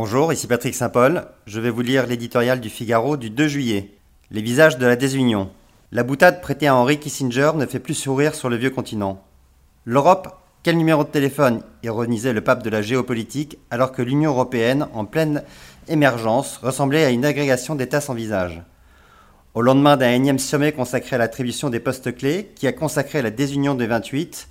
[0.00, 1.24] Bonjour, ici Patrick Saint-Paul.
[1.46, 3.96] Je vais vous lire l'éditorial du Figaro du 2 juillet.
[4.30, 5.50] Les visages de la désunion.
[5.90, 9.20] La boutade prêtée à Henry Kissinger ne fait plus sourire sur le vieux continent.
[9.84, 10.28] L'Europe,
[10.62, 11.62] quel numéro de téléphone?
[11.82, 15.42] ironisait le pape de la géopolitique, alors que l'Union européenne, en pleine
[15.88, 18.62] émergence, ressemblait à une agrégation d'États sans visage.
[19.54, 23.32] Au lendemain d'un énième sommet consacré à l'attribution des postes clés, qui a consacré la
[23.32, 24.46] désunion des 28,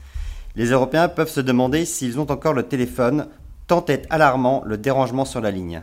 [0.58, 3.28] les Européens peuvent se demander s'ils ont encore le téléphone
[3.68, 5.82] tant est alarmant le dérangement sur la ligne.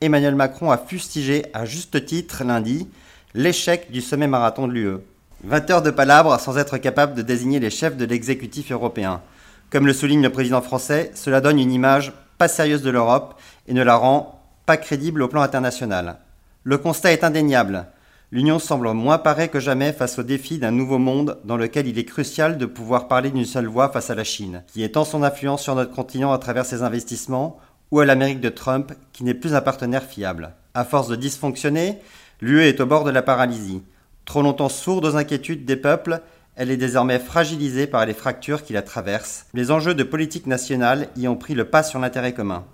[0.00, 2.88] Emmanuel Macron a fustigé à juste titre lundi
[3.34, 4.98] l'échec du sommet marathon de l'UE.
[5.44, 9.22] 20 heures de palabres sans être capable de désigner les chefs de l'exécutif européen.
[9.70, 13.74] Comme le souligne le président français, cela donne une image pas sérieuse de l'Europe et
[13.74, 16.18] ne la rend pas crédible au plan international.
[16.64, 17.86] Le constat est indéniable.
[18.30, 21.98] L'Union semble moins parée que jamais face au défi d'un nouveau monde dans lequel il
[21.98, 25.22] est crucial de pouvoir parler d'une seule voix face à la Chine, qui étend son
[25.22, 27.58] influence sur notre continent à travers ses investissements,
[27.90, 30.52] ou à l'Amérique de Trump, qui n'est plus un partenaire fiable.
[30.74, 32.00] À force de dysfonctionner,
[32.42, 33.82] l'UE est au bord de la paralysie.
[34.26, 36.20] Trop longtemps sourde aux inquiétudes des peuples,
[36.54, 39.46] elle est désormais fragilisée par les fractures qui la traversent.
[39.54, 42.66] Les enjeux de politique nationale y ont pris le pas sur l'intérêt commun.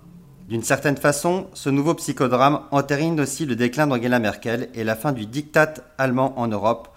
[0.47, 5.11] D'une certaine façon, ce nouveau psychodrame entérine aussi le déclin d'Angela Merkel et la fin
[5.11, 6.89] du diktat allemand en Europe,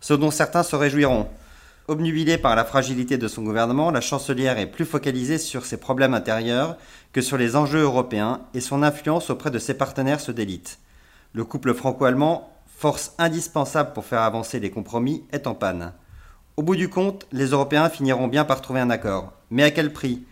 [0.00, 1.26] ce dont certains se réjouiront.
[1.88, 6.14] Obnubilée par la fragilité de son gouvernement, la chancelière est plus focalisée sur ses problèmes
[6.14, 6.76] intérieurs
[7.12, 10.78] que sur les enjeux européens et son influence auprès de ses partenaires se délite.
[11.32, 15.92] Le couple franco-allemand, force indispensable pour faire avancer les compromis, est en panne.
[16.56, 19.32] Au bout du compte, les Européens finiront bien par trouver un accord.
[19.50, 20.22] Mais à quel prix?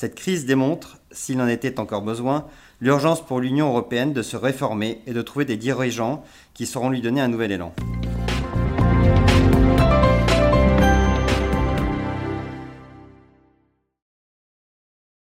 [0.00, 2.46] Cette crise démontre, s'il en était encore besoin,
[2.80, 7.02] l'urgence pour l'Union européenne de se réformer et de trouver des dirigeants qui sauront lui
[7.02, 7.74] donner un nouvel élan.